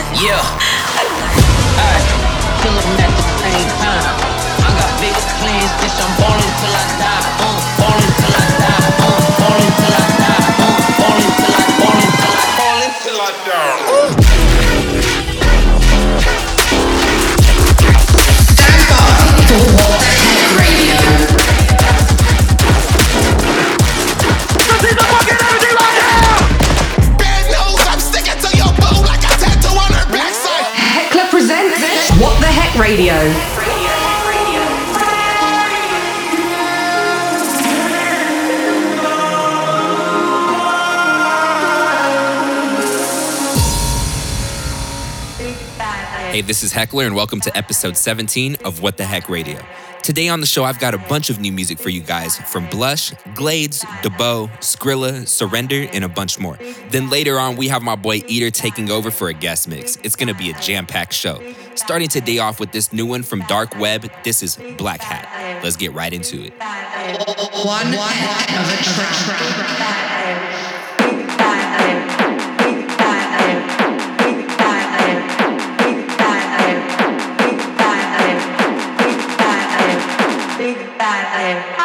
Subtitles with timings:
[0.00, 0.40] Yeah.
[3.00, 4.16] At the same time.
[4.64, 4.90] I got
[5.40, 5.98] plans, bitch.
[6.00, 7.39] I'm ballin' till I die.
[32.90, 33.12] Radio.
[46.32, 49.60] Hey, this is Hekler, and welcome to episode 17 of What the Hek Radio.
[50.02, 52.68] Today on the show, I've got a bunch of new music for you guys from
[52.70, 56.58] Blush, Glades, DeBow, Skrilla, Surrender, and a bunch more.
[56.90, 59.96] Then later on, we have my boy Eater taking over for a guest mix.
[60.02, 61.40] It's gonna be a jam packed show.
[61.76, 64.10] Starting today off with this new one from Dark Web.
[64.24, 65.62] This is Black Hat.
[65.62, 66.52] Let's get right into it.
[66.58, 66.66] One,
[67.64, 67.96] one of
[81.76, 81.79] a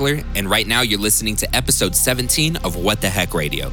[0.00, 3.70] and right now you're listening to episode 17 of What the Hek Radio.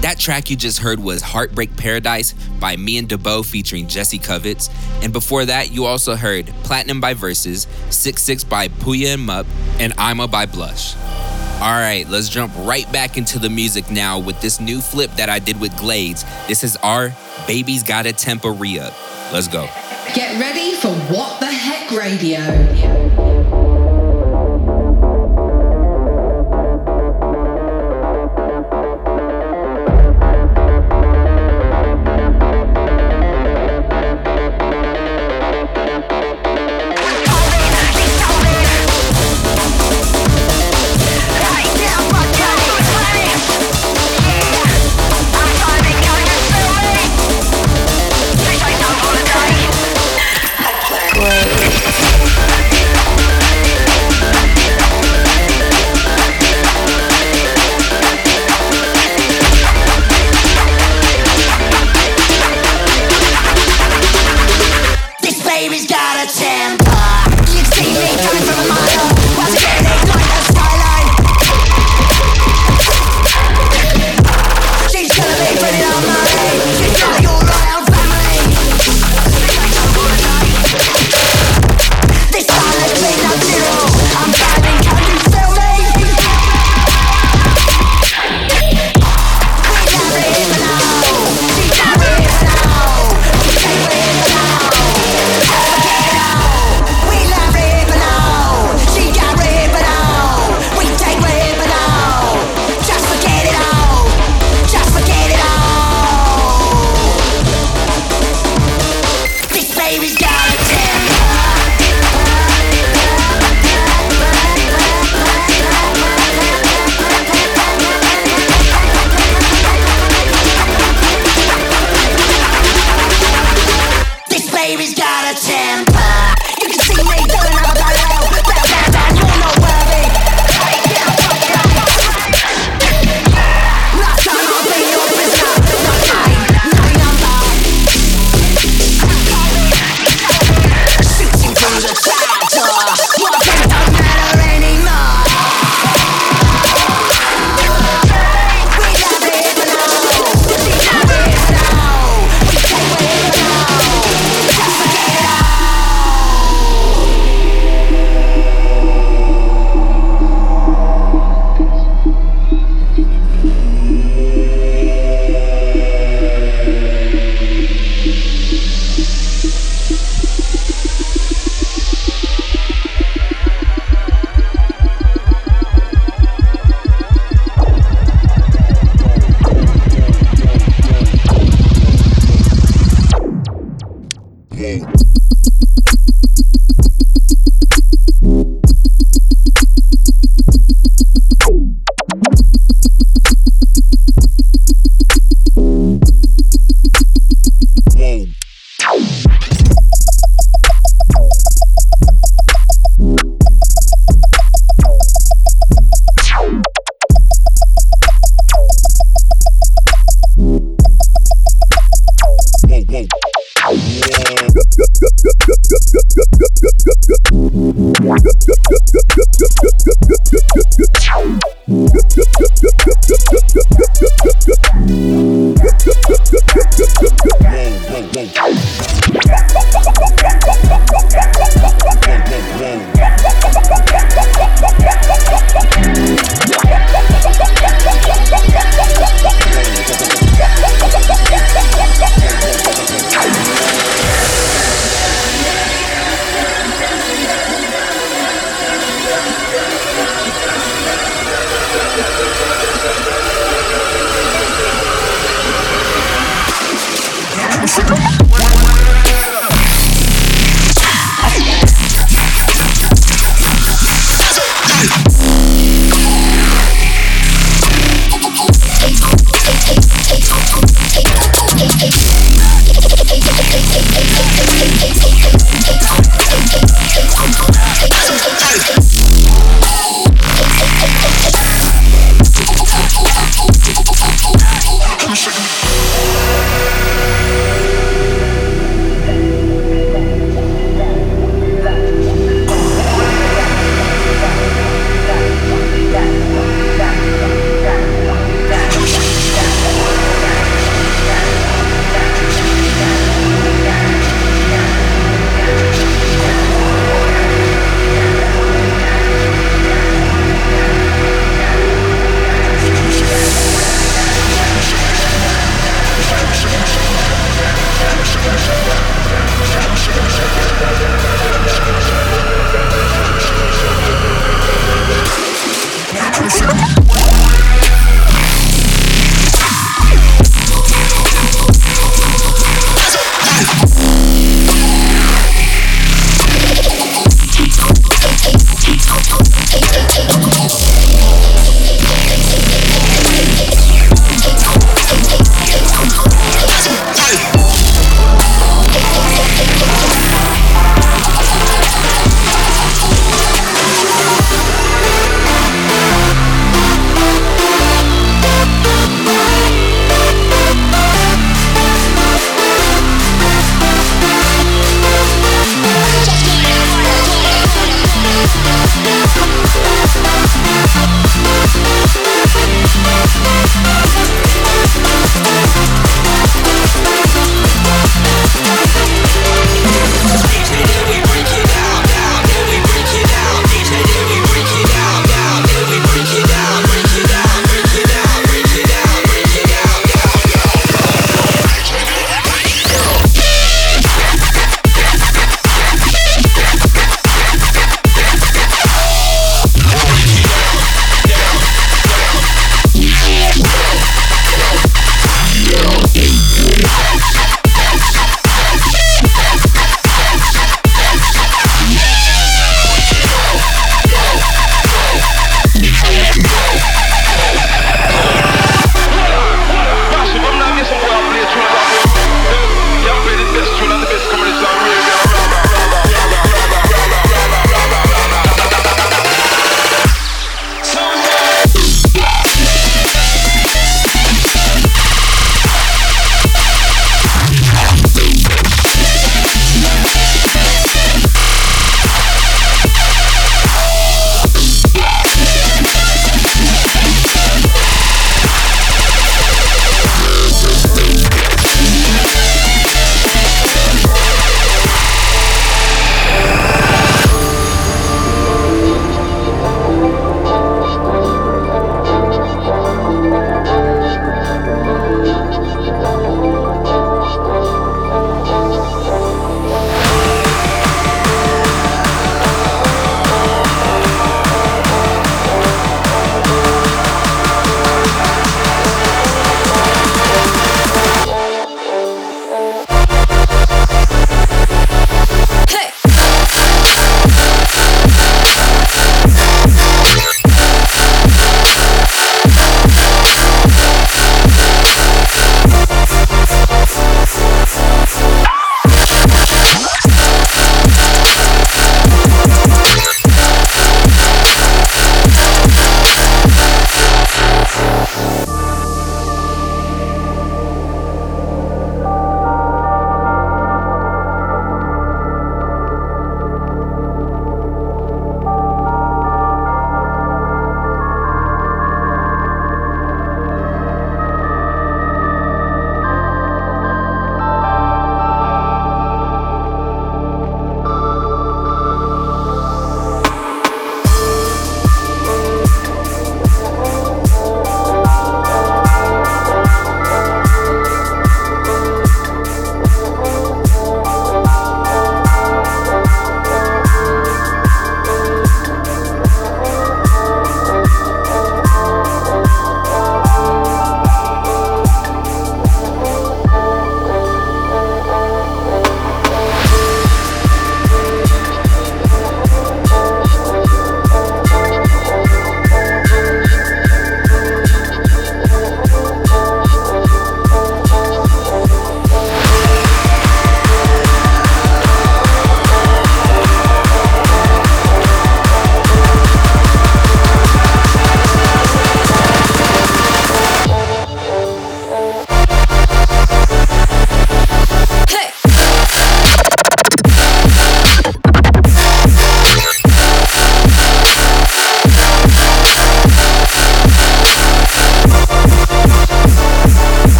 [0.00, 4.70] That track you just heard was Heartbreak Paradise by me and DeBo featuring Jesse Covitz.
[5.02, 9.46] And before that, you also heard Platinum by Verses, 6 by Puya and Mup,
[9.78, 10.96] and Ima by Blush.
[11.60, 15.28] All right, let's jump right back into the music now with this new flip that
[15.28, 16.24] I did with Glades.
[16.46, 17.12] This is our
[17.46, 18.94] Baby's Gotta Tempo re up.
[19.32, 19.68] Let's go.
[20.14, 23.27] Get ready for What the Hek Radio.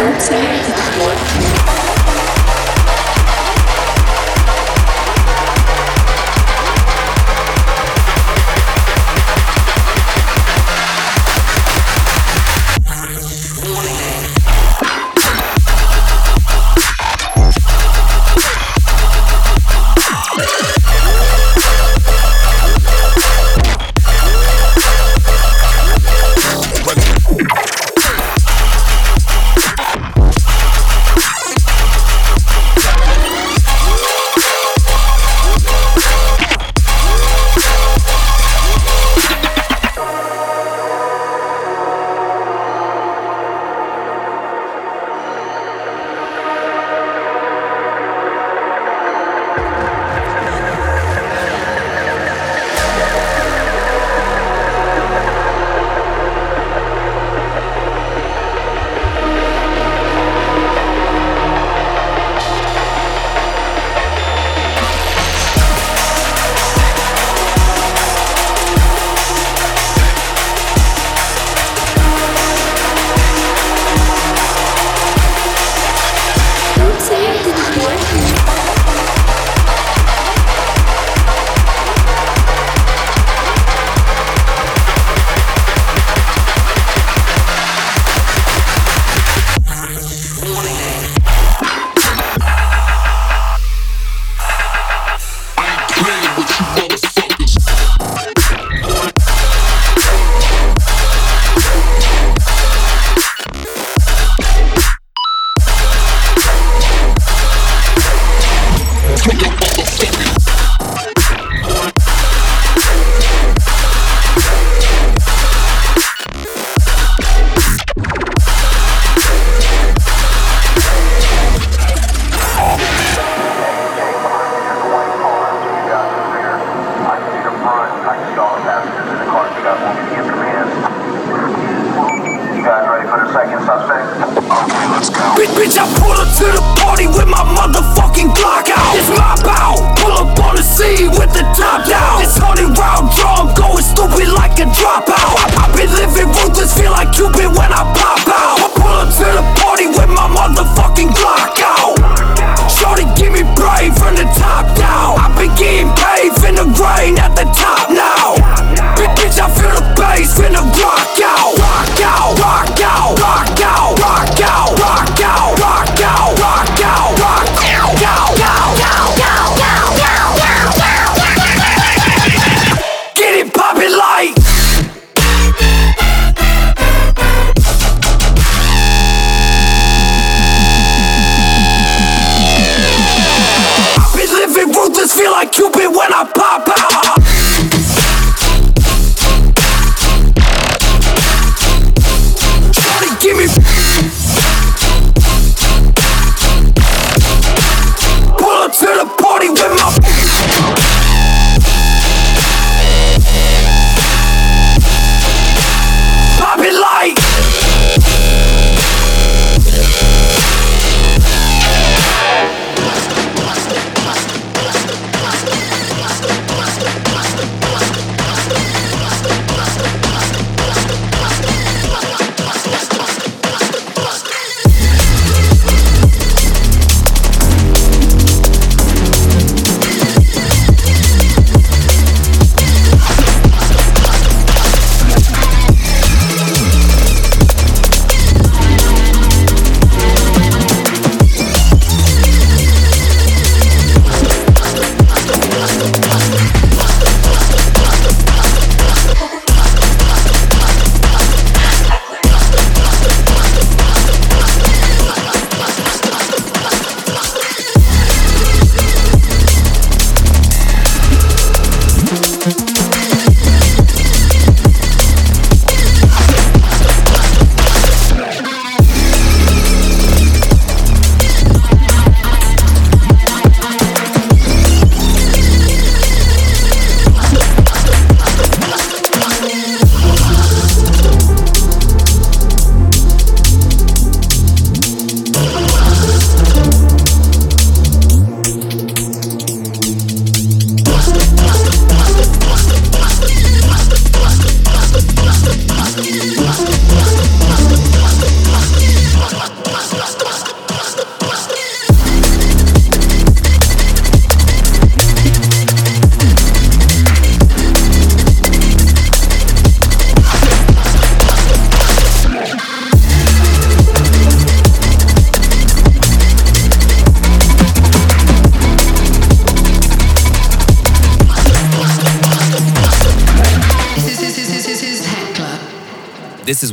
[0.00, 1.79] Don't say.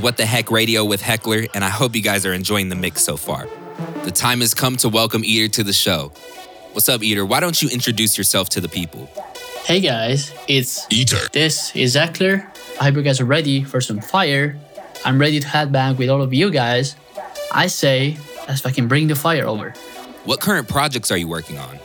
[0.07, 3.03] What the Hek Radio with Hekler, and I hope you guys are enjoying the mix
[3.03, 3.45] so far.
[4.05, 6.13] The time has come to welcome Eater to the show.
[6.71, 7.25] What's up, Eater?
[7.25, 9.09] Why don't you introduce yourself to the people?
[9.65, 11.27] Hey guys, it's Eater.
[11.33, 12.49] This is Hekler.
[12.79, 14.57] I hope you guys are ready for some fire.
[15.03, 16.95] I'm ready to headbang with all of you guys.
[17.51, 19.71] I say, let's fucking bring the fire over.
[20.23, 21.75] What current projects are you working on?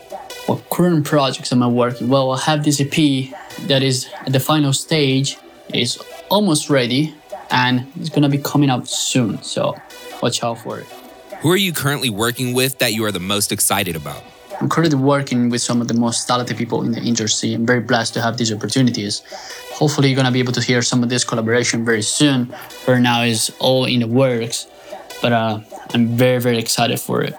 [0.47, 2.09] What current projects am I working?
[2.09, 5.39] Well, I have this EP that is at the final stage.
[5.71, 5.99] It's
[6.31, 7.17] almost ready
[7.53, 9.41] and it's gonna be coming out soon.
[9.43, 9.77] So
[10.23, 10.87] watch out for it.
[11.43, 14.25] Who are you currently working with that you are the most excited about?
[14.61, 17.53] I'm currently working with some of the most talented people in the industry.
[17.53, 19.23] I'm very blessed to have these opportunities.
[19.73, 22.47] Hopefully, you're gonna be able to hear some of this collaboration very soon.
[22.85, 24.69] For now, is all in the works,
[25.21, 25.61] but uh,
[25.93, 27.35] I'm very, very excited for it.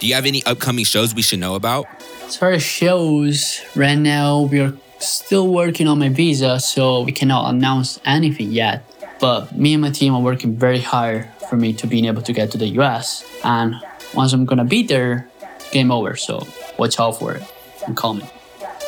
[0.00, 1.86] Do you have any upcoming shows we should know about?
[2.24, 7.12] As far as shows, right now we are still working on my visa, so we
[7.12, 8.82] cannot announce anything yet.
[9.22, 12.32] But me and my team are working very hard for me to being able to
[12.32, 13.24] get to the US.
[13.44, 13.76] And
[14.12, 15.28] once I'm gonna be there,
[15.70, 16.16] game over.
[16.16, 16.46] So
[16.76, 17.42] watch out for it.
[17.86, 18.26] I'm coming.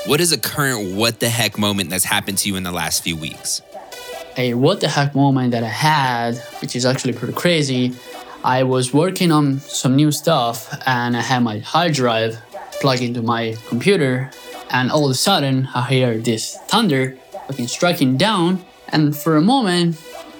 [0.06, 3.02] What is a current what the heck moment that's happened to you in the last
[3.02, 3.62] few weeks?
[4.36, 7.94] a what the heck moment that I had, which is actually pretty crazy.
[8.42, 12.36] I was working on some new stuff and I had my hard drive
[12.80, 14.30] plugged into my computer,
[14.70, 17.16] and all of a sudden I hear this thunder
[17.46, 18.64] fucking striking down.
[18.88, 19.96] And for a moment,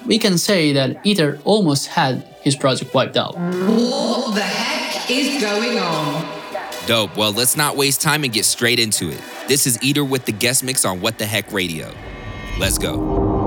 [0.07, 3.35] we can say that Eater almost had his project wiped out.
[3.37, 6.25] What the heck is going on?
[6.87, 7.17] Dope.
[7.17, 9.21] Well, let's not waste time and get straight into it.
[9.49, 11.91] This is Eater with the guest mix on What the Hek Radio.
[12.59, 13.44] Let's go.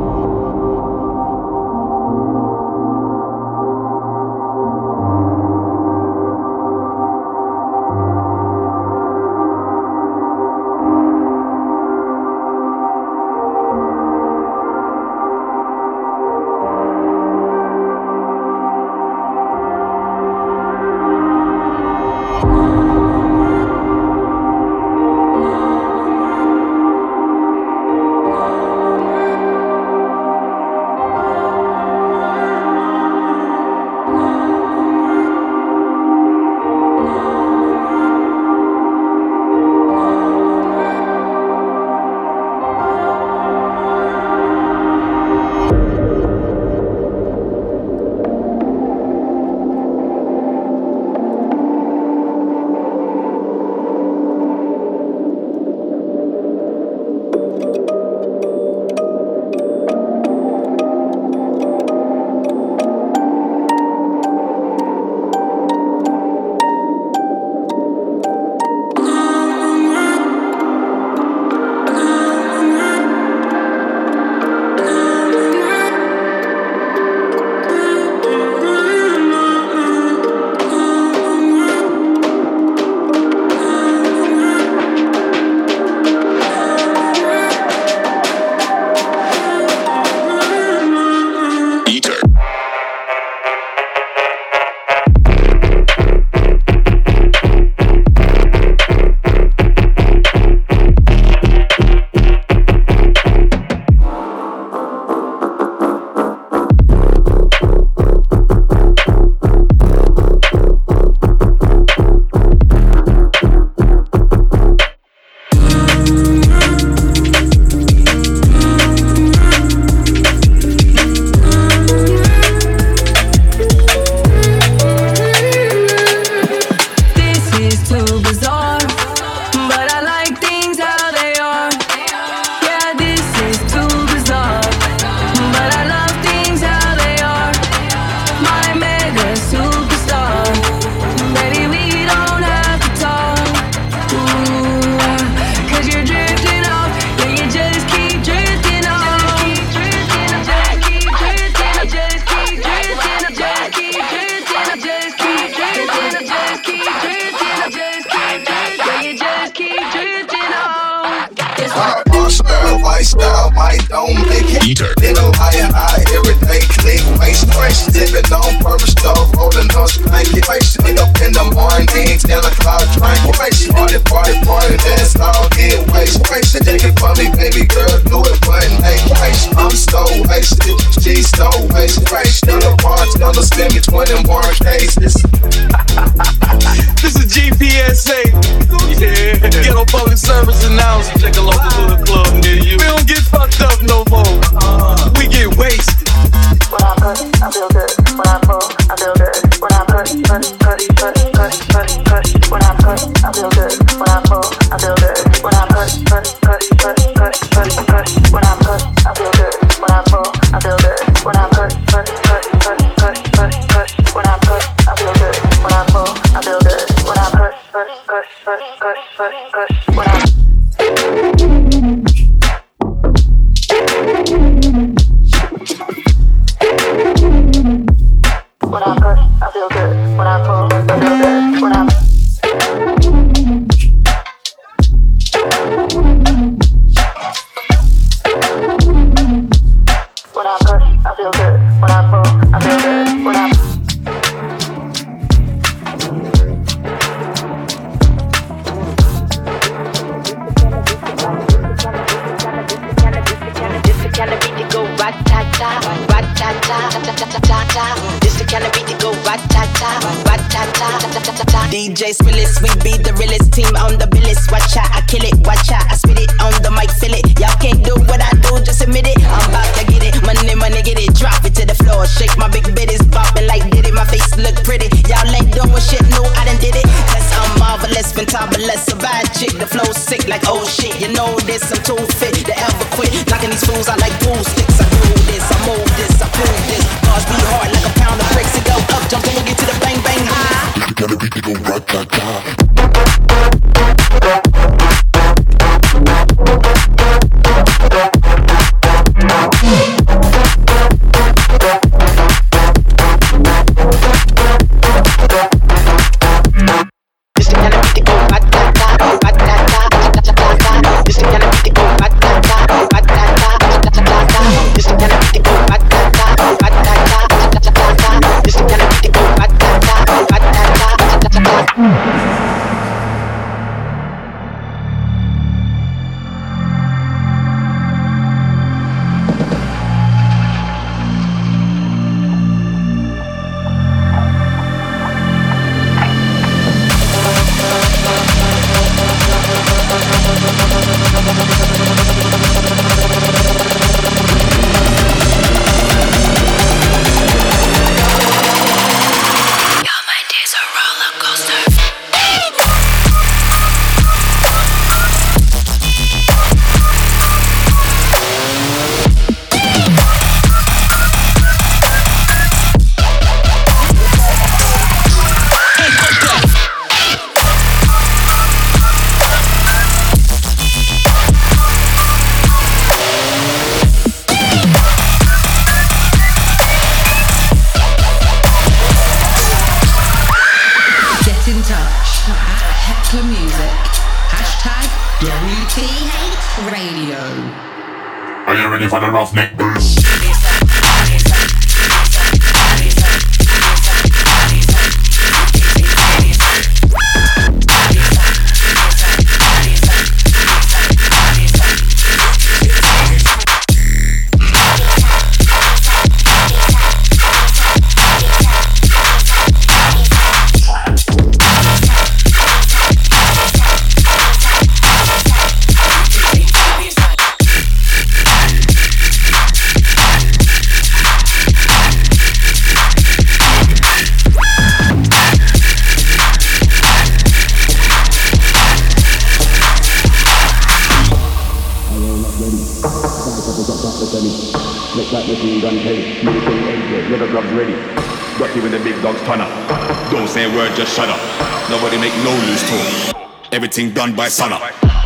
[444.28, 444.60] By sunup.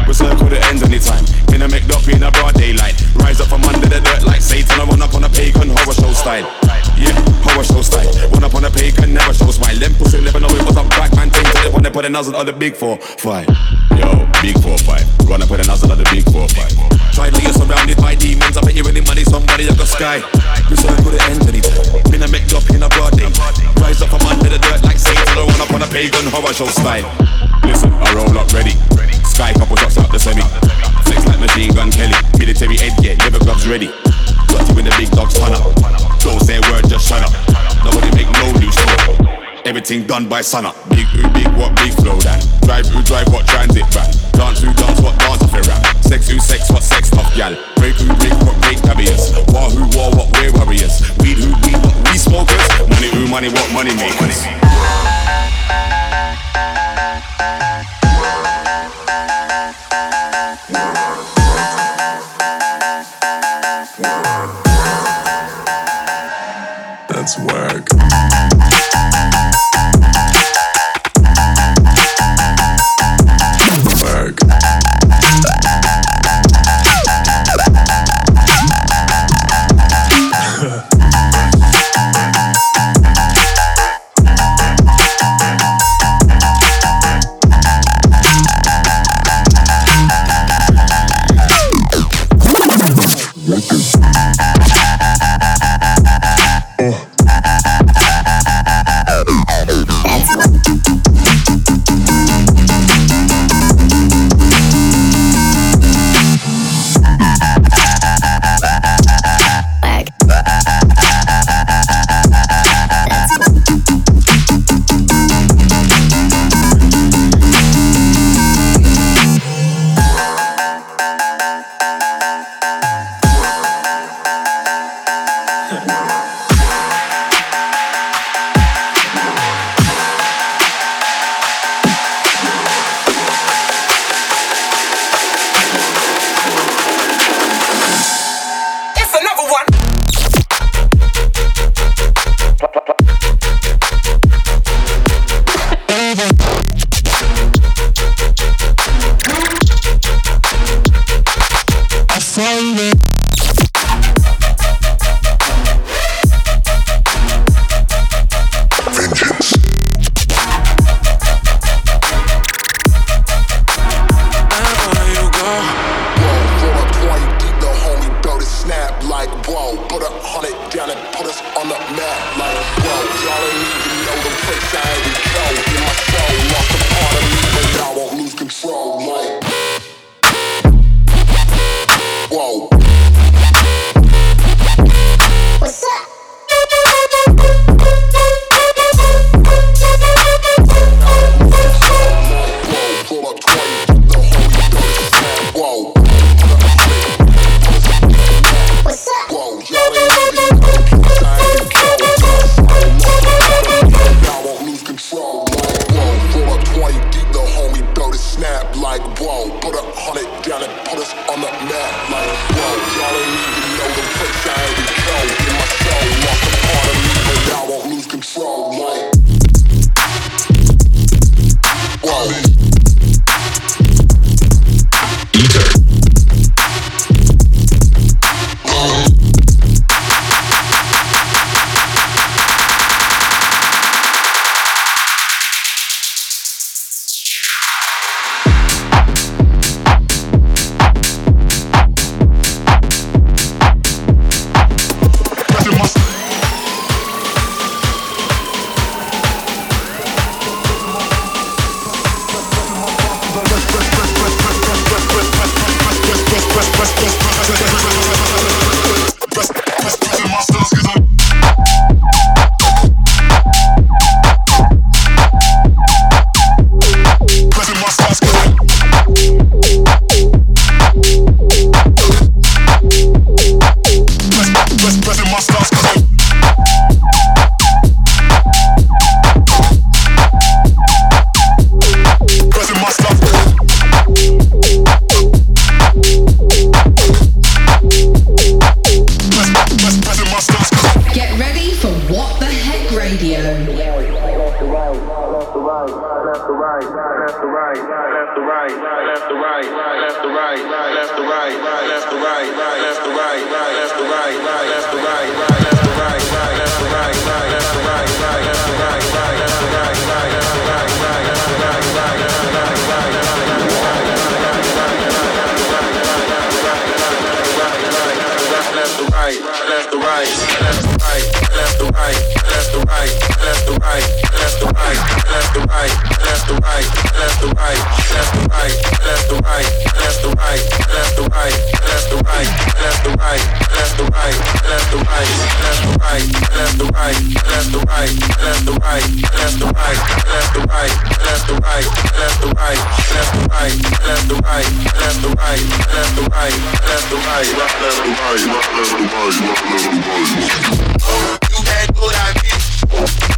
[0.07, 1.21] We circle the ends anytime.
[1.45, 2.97] Finna make dope in a broad daylight.
[3.21, 4.81] Rise up from under the dirt like Satan.
[4.81, 6.49] I run up on a pagan horror show style.
[6.97, 7.13] Yeah,
[7.45, 8.09] horror show style.
[8.33, 9.77] Run up on a pagan, never show smile.
[9.77, 11.45] Them pussy never know it was a black man thing.
[11.61, 13.45] They wanna put put a nozzle on the big four, five.
[13.93, 15.05] Yo, big four, five.
[15.29, 16.73] Up with a nozzle on the big four, five.
[17.13, 18.57] Try to you're surrounded by demons.
[18.57, 20.17] I bet you any money, somebody up the sky.
[20.65, 22.09] We to the end anytime.
[22.09, 23.29] Been a up in a broad day.
[23.77, 25.29] Rise up from under the dirt like Satan.
[25.29, 27.50] I run up on a pagan horror show style.
[27.63, 28.75] Listen, I roll up ready.
[29.23, 30.41] Sky couple shots out the semi.
[31.05, 32.15] Flex like machine gun Kelly.
[32.37, 33.87] Military head, yeah, liver gloves ready.
[34.47, 35.51] Got you in the big dogs up.
[36.19, 37.33] Don't say word, just shut up.
[37.83, 38.77] Nobody make no news.
[39.65, 40.75] Everything done by sun up.
[40.89, 42.41] Big who big what big flow that.
[42.65, 44.09] Drive who drive what transit rap.
[44.33, 45.85] Dance who dance what dance off rap.
[46.03, 47.53] Sex who sex what sex tough gal.
[47.77, 49.31] Break who break what break barriers.
[49.53, 51.01] War who war what we're warriors.
[51.21, 52.65] Weed who weed what we smokers.
[52.89, 54.41] Money who money what money makers.
[67.07, 68.00] That's work.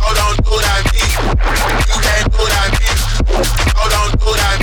[0.02, 1.14] Hold on, do that beat.
[1.14, 1.44] Hold on,
[2.32, 3.00] do that beat.
[3.78, 4.63] Hold on, do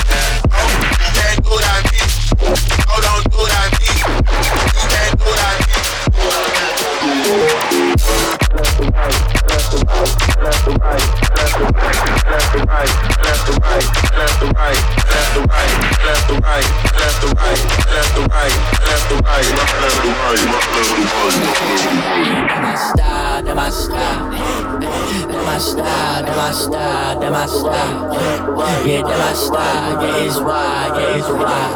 [29.50, 31.74] star, yeah, it's wild, yeah, it's wild.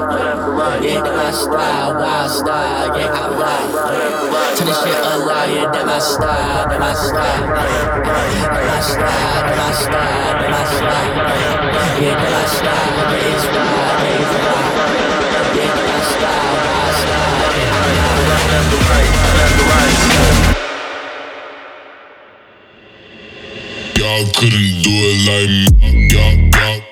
[0.84, 3.74] Yeah, that my style, wild style, yeah, I'm wild.
[4.56, 7.42] Turn this shit alive, yeah, that my style, that my style.
[7.44, 11.14] That my style, that my style, that my style.
[11.98, 14.70] Yeah, that my style, yeah, it's wild, yeah, it's wild.
[15.54, 18.46] Yeah, my style, wild style, yeah, I'm wild.
[18.54, 19.98] Left to right, left to right.
[23.98, 25.50] Y'all couldn't do it like
[26.12, 26.83] y'all, y'all.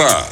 [0.00, 0.29] Москва.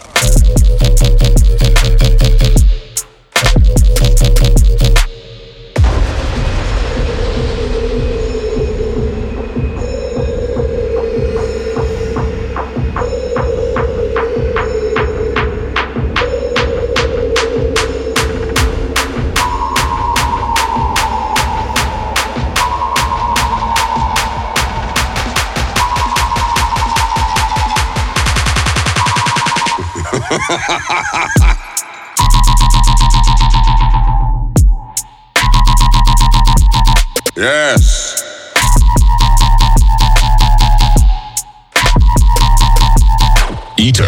[37.37, 38.25] yes.
[43.77, 44.05] Eater.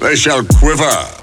[0.00, 1.21] They shall quiver.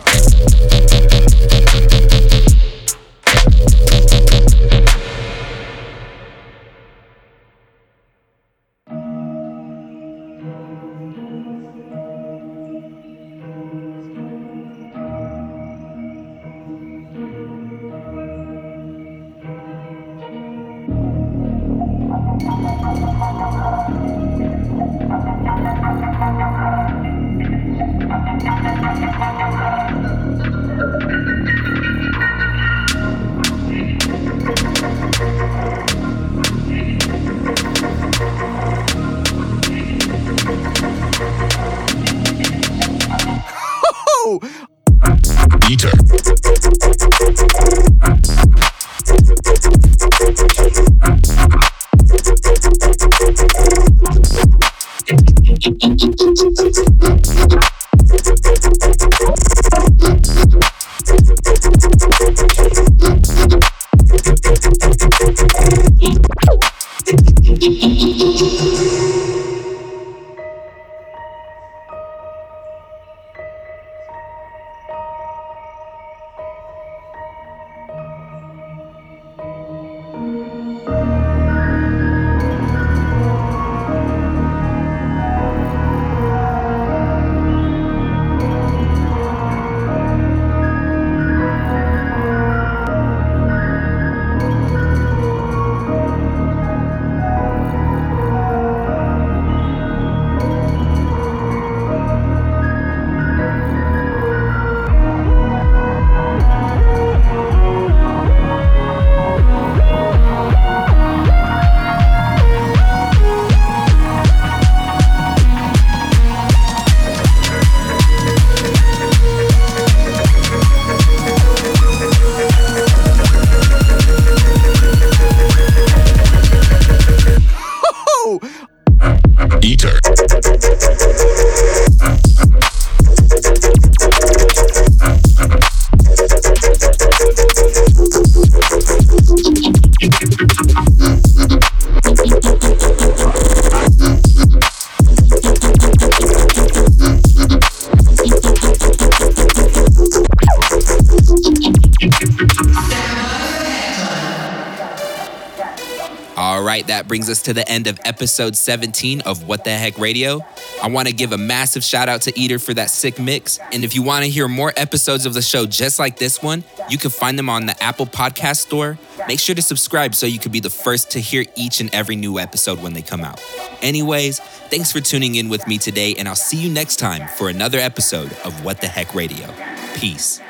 [157.10, 160.45] Brings us to the end of episode 17 of What the Hek Radio.
[160.80, 163.57] I want to give a massive shout out to Eater for that sick mix.
[163.74, 166.64] And if you want to hear more episodes of the show just like this one,
[166.88, 168.99] you can find them on the Apple Podcast Store.
[169.28, 172.16] Make sure to subscribe so you can be the first to hear each and every
[172.16, 173.43] new episode when they come out.
[173.82, 174.39] Anyways,
[174.70, 177.80] thanks for tuning in with me today, and I'll see you next time for another
[177.80, 179.51] episode of What the Hek Radio.
[179.95, 180.41] Peace.